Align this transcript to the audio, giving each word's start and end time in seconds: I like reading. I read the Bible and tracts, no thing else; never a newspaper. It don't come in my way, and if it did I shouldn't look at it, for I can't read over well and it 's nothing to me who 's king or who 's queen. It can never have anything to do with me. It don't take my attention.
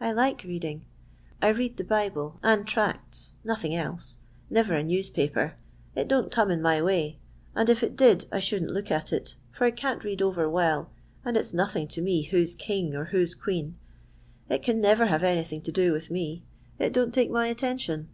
I 0.00 0.12
like 0.12 0.44
reading. 0.44 0.86
I 1.42 1.48
read 1.48 1.76
the 1.76 1.84
Bible 1.84 2.40
and 2.42 2.66
tracts, 2.66 3.34
no 3.44 3.54
thing 3.54 3.74
else; 3.74 4.16
never 4.48 4.72
a 4.74 4.82
newspaper. 4.82 5.56
It 5.94 6.08
don't 6.08 6.32
come 6.32 6.50
in 6.50 6.62
my 6.62 6.80
way, 6.80 7.18
and 7.54 7.68
if 7.68 7.82
it 7.82 7.94
did 7.94 8.24
I 8.32 8.38
shouldn't 8.38 8.70
look 8.72 8.90
at 8.90 9.12
it, 9.12 9.36
for 9.52 9.66
I 9.66 9.70
can't 9.70 10.04
read 10.04 10.22
over 10.22 10.48
well 10.48 10.88
and 11.22 11.36
it 11.36 11.44
's 11.44 11.52
nothing 11.52 11.86
to 11.88 12.00
me 12.00 12.22
who 12.22 12.46
's 12.46 12.54
king 12.54 12.94
or 12.94 13.04
who 13.04 13.26
's 13.26 13.34
queen. 13.34 13.76
It 14.48 14.62
can 14.62 14.80
never 14.80 15.04
have 15.04 15.22
anything 15.22 15.60
to 15.60 15.70
do 15.70 15.92
with 15.92 16.10
me. 16.10 16.44
It 16.78 16.94
don't 16.94 17.12
take 17.12 17.28
my 17.30 17.48
attention. 17.48 18.08